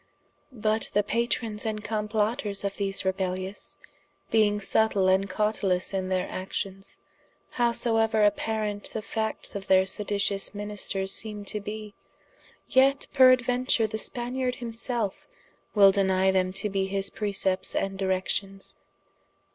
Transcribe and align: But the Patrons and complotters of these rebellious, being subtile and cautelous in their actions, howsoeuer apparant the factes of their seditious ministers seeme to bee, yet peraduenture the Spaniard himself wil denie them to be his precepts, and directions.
But 0.55 0.89
the 0.93 1.03
Patrons 1.03 1.63
and 1.63 1.83
complotters 1.83 2.63
of 2.63 2.77
these 2.77 3.05
rebellious, 3.05 3.77
being 4.31 4.59
subtile 4.59 5.07
and 5.07 5.29
cautelous 5.29 5.93
in 5.93 6.09
their 6.09 6.27
actions, 6.27 7.01
howsoeuer 7.59 8.25
apparant 8.25 8.89
the 8.93 9.03
factes 9.03 9.53
of 9.53 9.67
their 9.67 9.85
seditious 9.85 10.55
ministers 10.55 11.11
seeme 11.11 11.45
to 11.45 11.59
bee, 11.59 11.93
yet 12.67 13.05
peraduenture 13.13 13.85
the 13.85 13.99
Spaniard 13.99 14.55
himself 14.55 15.27
wil 15.75 15.93
denie 15.93 16.33
them 16.33 16.51
to 16.53 16.67
be 16.67 16.87
his 16.87 17.11
precepts, 17.11 17.75
and 17.75 17.99
directions. 17.99 18.77